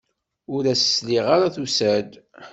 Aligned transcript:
Ur 0.55 0.63
as-sliɣ 0.73 1.25
ara 1.35 1.55
tusa-d. 1.55 2.09